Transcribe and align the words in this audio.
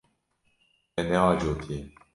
Me 0.93 1.01
neajotiye. 1.07 1.79